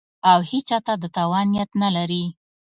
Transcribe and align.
او 0.29 0.39
هېچا 0.51 0.77
ته 0.85 0.93
د 1.01 1.05
تاوان 1.15 1.45
نیت 1.53 1.71
نه 1.81 1.89
لري 1.95 2.23